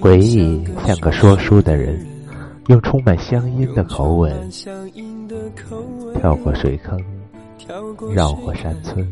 [0.00, 2.04] 回忆像个说书的人，
[2.66, 4.50] 用充满乡音的口吻，
[6.18, 6.98] 跳过水坑，
[8.12, 9.06] 绕过山村，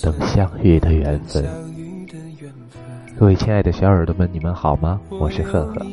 [0.00, 1.44] 等相遇的缘分。
[3.18, 4.98] 各位亲爱的小耳朵们，你们好吗？
[5.10, 5.86] 我是赫赫。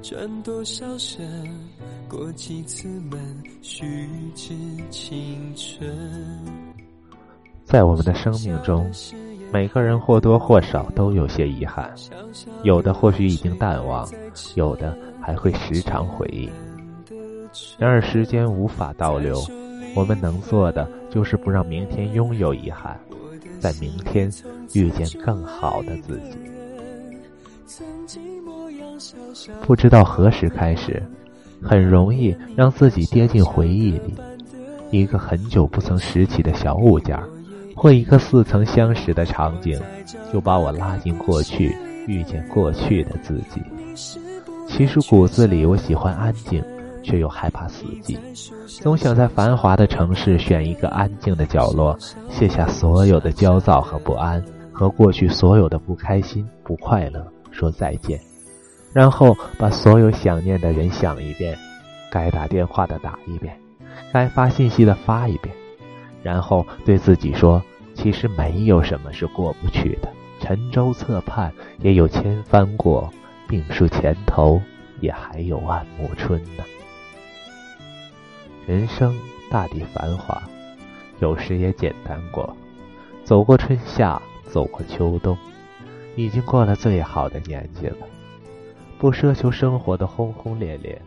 [0.00, 1.26] 转多少身，
[2.08, 3.20] 过几次门，
[3.60, 3.84] 虚
[4.34, 4.54] 掷
[4.90, 5.86] 青春。
[7.64, 8.90] 在我们的生命中，
[9.52, 11.92] 每个人或多或少都有些遗憾，
[12.62, 14.08] 有的或许已经淡忘，
[14.54, 16.48] 有的还会时常回忆。
[17.78, 19.38] 然而时间无法倒流，
[19.94, 22.98] 我们能做的就是不让明天拥有遗憾，
[23.60, 24.32] 在明天
[24.72, 26.38] 遇见更好的自己。
[29.62, 31.02] 不知道何时开始，
[31.62, 34.14] 很容易让自己跌进回忆里。
[34.90, 37.18] 一个很久不曾拾起的小物件，
[37.76, 39.78] 或一个似曾相识的场景，
[40.32, 43.62] 就把我拉进过去，遇见过去的自己。
[44.66, 46.64] 其实骨子里，我喜欢安静，
[47.02, 48.16] 却又害怕死寂，
[48.80, 51.96] 总想在繁华的城市选一个安静的角落，
[52.30, 58.18] 卸下所有的焦躁和不安，和过去所有的不开心、不快乐说再见。
[58.92, 61.56] 然后把所有想念的人想一遍，
[62.10, 63.58] 该打电话的打一遍，
[64.12, 65.54] 该发信息的发一遍，
[66.22, 67.62] 然后对自己说：
[67.94, 70.08] 其实没有什么是过不去的。
[70.40, 73.12] 沉舟侧畔也有千帆过，
[73.48, 74.62] 病树前头
[75.00, 76.64] 也还有万木春呢。
[78.66, 79.18] 人生
[79.50, 80.40] 大抵繁华，
[81.18, 82.56] 有时也简单过。
[83.24, 85.36] 走过春夏，走过秋冬，
[86.14, 87.96] 已经过了最好的年纪了。
[88.98, 91.00] 不奢求生活的轰轰烈烈，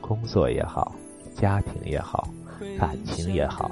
[0.00, 0.94] 工作也好，
[1.34, 2.26] 家庭也好，
[2.78, 3.70] 感情也好，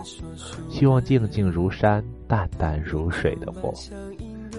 [0.69, 3.73] 希望静静如山，淡淡如水的过。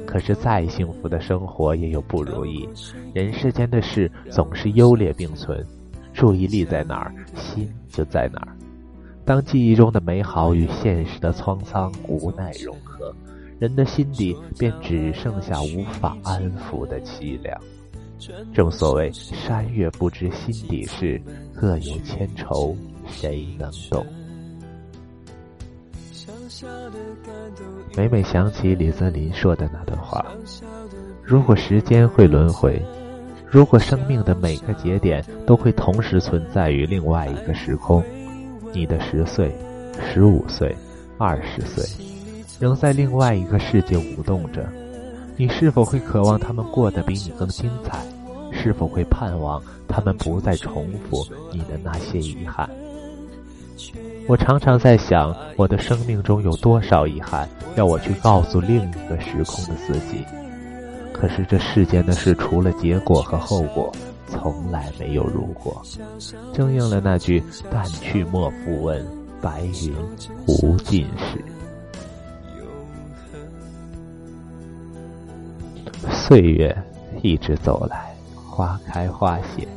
[0.07, 2.67] 可是再幸福的生活也有不如意，
[3.13, 5.63] 人世间的事总是优劣并存，
[6.11, 8.57] 注意力在哪儿，心就在哪儿。
[9.23, 13.13] 当记忆中的美好与现实的沧桑无奈融合，
[13.59, 17.55] 人的心底便只剩下无法安抚的凄凉。
[18.53, 21.21] 正所谓山月不知心底事，
[21.53, 22.75] 各有千愁
[23.07, 24.05] 谁能懂？
[27.95, 30.25] 每每想起李泽林说的那段话：
[31.23, 32.81] 如果时间会轮回，
[33.45, 38.03] 如果生命的每个节点都会同时存在于另外一个时空，
[38.71, 39.53] 你的十岁、
[39.99, 40.75] 十五岁、
[41.17, 41.83] 二十岁，
[42.59, 44.67] 仍在另外一个世界舞动着。
[45.35, 48.05] 你是否会渴望他们过得比你更精彩？
[48.63, 52.69] 是否会盼望他们不再重复你的那些遗憾？
[54.25, 60.23] 我常常在想，我的生命中有多少遗憾，要我去告诉另一个时空的自己。
[61.11, 63.91] 可是这世间的事，除了结果和后果，
[64.27, 65.81] 从来没有如果。
[66.53, 69.05] 正应了那句“淡去莫复问，
[69.41, 69.93] 白云
[70.47, 71.43] 无尽时”。
[76.09, 76.73] 岁月
[77.21, 78.15] 一直走来，
[78.53, 79.67] 花开花谢，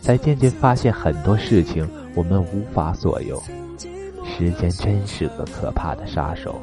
[0.00, 3.42] 才渐渐发现很多事情我们无法左右。
[4.24, 6.60] 时间真是个可怕的杀手，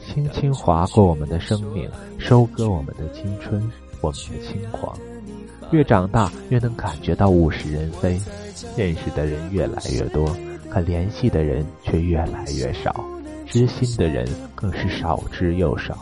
[0.00, 3.60] 轻轻划过我们的生命，收割我们的青春，
[4.00, 4.96] 我们的轻狂。
[5.72, 8.20] 越长大，越能感觉到物是人非，
[8.76, 10.24] 认识的人越来越多，
[10.70, 13.04] 可联系的人却越来越少。
[13.46, 15.96] 知心的人更是少之又少。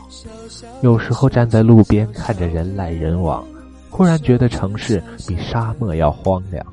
[0.82, 3.46] 有时候站在路边看着人来人往，
[3.96, 6.66] 忽然觉得城市比沙漠要荒凉。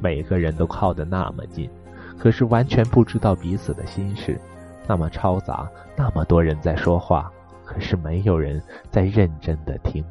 [0.00, 1.68] 每个人都靠得那么近，
[2.16, 4.38] 可是完全不知道彼此的心事。
[4.86, 7.28] 那么嘈杂，那么多人在说话，
[7.64, 10.04] 可是没有人在认真的听。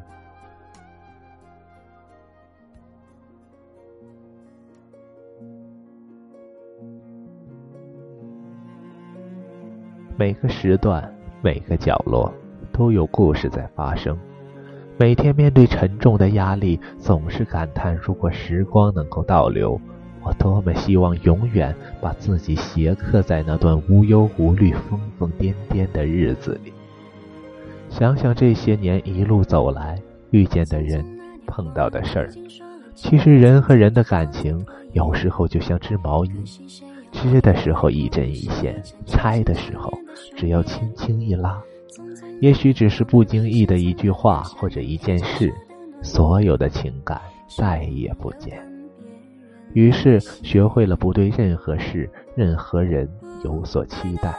[10.14, 11.10] 每个时段，
[11.40, 12.30] 每个角落，
[12.70, 14.14] 都有故事在发生。
[14.96, 19.80] 每天面对沉重的压力，总是感叹：如果时光能够倒流，
[20.22, 26.72] 我多么希望永远把自己斜刻在那段无忧无虑、疯疯癫癫的日子里。
[27.90, 30.00] 想想这些年一路走来，
[30.30, 31.04] 遇见的人，
[31.44, 32.30] 碰到的事儿，
[32.94, 36.30] 其实人和人的感情，有时候就像织毛衣。
[37.10, 39.92] 织的时候一针一线，拆的时候
[40.36, 41.60] 只要轻轻一拉，
[42.40, 45.52] 也许只是不经意的一句话或者一件事，
[46.02, 48.62] 所有的情感再也不见。
[49.72, 53.08] 于是学会了不对任何事、任何人
[53.44, 54.34] 有所期待，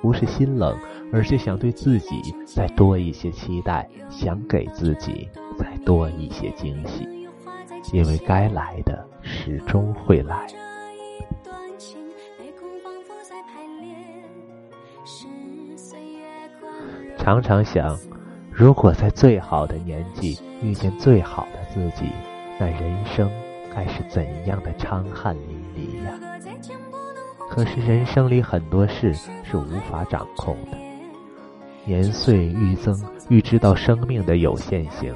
[0.00, 0.76] 不是心冷，
[1.12, 7.08] 而是想对自己再多一些期待，想给自己再多一些惊喜，
[7.92, 10.46] 因为该来的始终会来。
[17.26, 17.98] 常常想，
[18.52, 22.08] 如果在最好的年纪遇见最好的自己，
[22.56, 23.28] 那人生
[23.74, 26.12] 该是怎样的昌汗淋漓呀？
[27.50, 30.78] 可是人生里很多事是无法掌控的，
[31.84, 32.96] 年岁愈增，
[33.28, 35.12] 愈知道生命的有限性，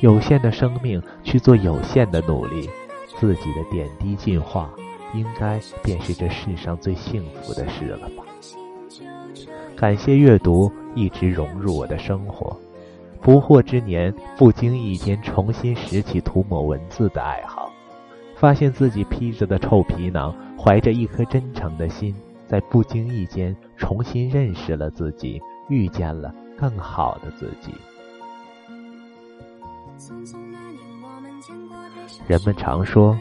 [0.00, 2.70] 有限的生命去做有限的努力，
[3.20, 4.70] 自己的点滴进化，
[5.12, 8.21] 应该便是这世上最幸福的事了吧？
[9.76, 12.56] 感谢阅读，一直融入我的生活。
[13.20, 17.70] 不惑之年，不经意间重新拾起涂抹文字的爱好，
[18.36, 22.14] 发现自己披着的臭皮囊，怀着一颗真诚的心，
[22.46, 27.72] 在不经意间重新认识了自己，遇见了更好的自己。
[32.26, 33.16] 人们常说，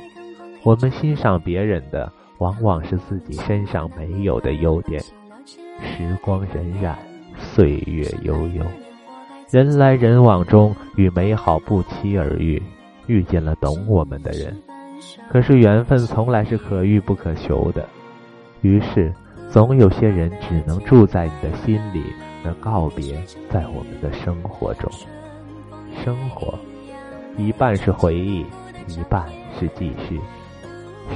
[0.64, 5.02] 我们欣赏别人的，往往是自己身上没有的优点。
[5.82, 6.96] 时光荏苒，
[7.38, 8.64] 岁月悠悠，
[9.50, 12.62] 人来人往中，与美好不期而遇，
[13.08, 14.56] 遇见了懂我们的人。
[15.30, 17.88] 可是缘分从来是可遇不可求的，
[18.62, 19.14] 于是
[19.50, 22.04] 总有些人只能住在你的心里，
[22.46, 23.16] 而告别
[23.50, 24.92] 在我们的生活中。
[26.04, 26.54] 生活，
[27.38, 28.46] 一半是回忆，
[28.88, 29.26] 一半
[29.60, 30.20] 是继续。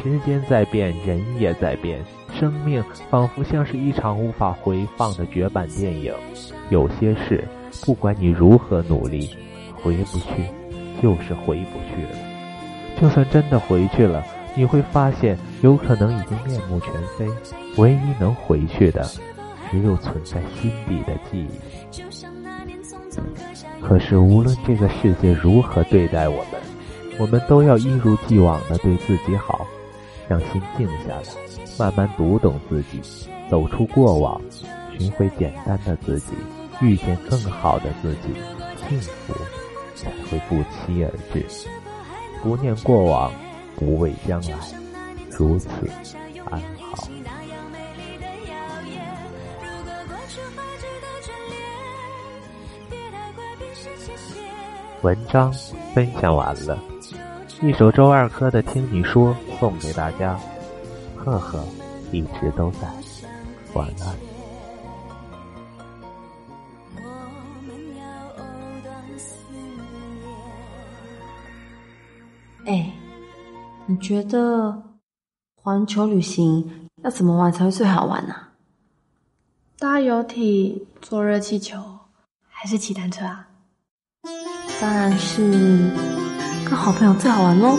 [0.02, 2.04] 时间在变，人也在变。
[2.38, 6.14] 生命仿佛像是一场无法回放的绝版电影，
[6.70, 7.44] 有些事，
[7.86, 9.30] 不管你如何努力，
[9.82, 10.44] 回不去，
[11.02, 12.18] 就是回不去了。
[13.00, 14.24] 就算真的回去了，
[14.56, 17.28] 你会发现，有可能已经面目全非。
[17.78, 19.04] 唯一能回去的，
[19.72, 21.50] 只有存在心底的记忆。
[23.82, 26.62] 可是，无论这个世界如何对待我们，
[27.20, 29.66] 我们都要一如既往的对自己好，
[30.28, 31.24] 让心静下来。
[31.78, 33.02] 慢慢读懂自己，
[33.50, 34.42] 走出过往，
[34.98, 36.34] 寻回简单的自己，
[36.82, 38.34] 遇见更好的自己，
[38.88, 39.34] 幸福
[39.96, 41.46] 才会不期而至。
[42.42, 43.32] 不念过往，
[43.76, 44.58] 不畏将来，
[45.32, 45.70] 如此
[46.50, 47.08] 安好。
[55.02, 55.54] 文章
[55.94, 56.80] 分享完了，
[57.62, 60.38] 一首周二珂的《听你说》送给大家。
[61.16, 61.66] 赫赫，
[62.12, 62.80] 一直都在。
[63.74, 64.16] 晚安。
[72.66, 72.92] 哎，
[73.86, 74.84] 你觉得
[75.56, 78.36] 环球旅行要怎么玩才会最好玩呢？
[79.80, 81.82] 搭游艇、坐热气球，
[82.48, 83.48] 还是骑单车啊？
[84.82, 85.90] 当然是
[86.66, 87.78] 跟好朋友最好玩喽。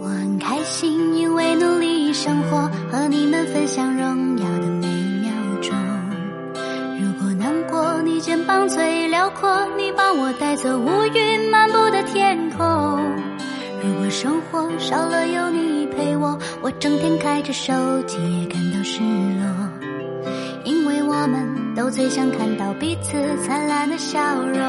[0.00, 5.32] 我很开心，因为努力生活，和你们分享荣耀的每秒
[5.62, 5.72] 钟。
[7.00, 13.00] 如果难过，你肩膀最辽阔，你帮我带走乌云漫布的天空。
[13.84, 19.44] 如果生活少了有你陪我，我整天开着手机也感到失落。
[20.64, 24.62] 因为我们都最想看到彼此灿烂的笑容。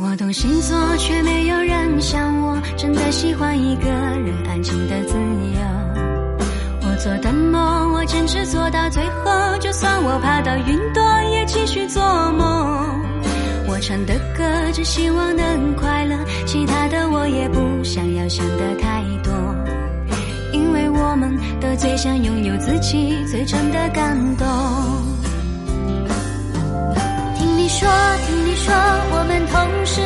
[0.00, 5.60] 我懂星座，却没有人像我，真的喜欢一个人安静的自由。
[6.82, 9.56] 我做的梦，我坚持做到最后。
[9.60, 13.00] 就算我爬到云朵，也继续做梦。
[13.68, 16.16] 我唱的歌，只希望能快乐。
[16.46, 17.60] 其他的我也不
[18.32, 19.30] 想的太多。
[20.52, 24.46] 因为我们都最想拥有自己最真的感动。
[27.36, 27.86] 听你说，
[28.26, 28.74] 听你说，
[29.12, 30.00] 我们同时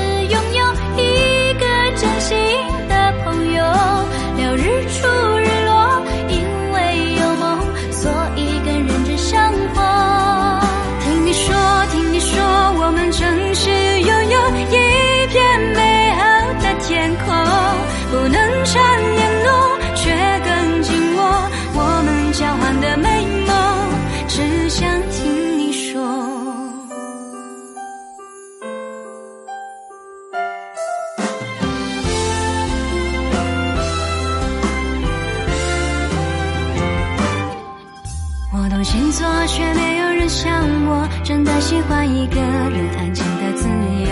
[38.86, 44.10] 星座，却没有人像我，真的喜欢一个人安静的自由。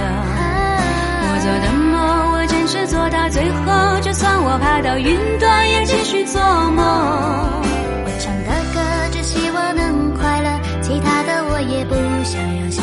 [1.23, 6.85] 我做的梦，我坚持做到最后，就算我爬到云端，也继续做梦。
[6.85, 8.81] 我唱的歌，
[9.13, 10.51] 只希望能快乐，
[10.83, 12.74] 其他的我也不想要。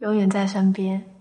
[0.00, 1.19] 永远在身边。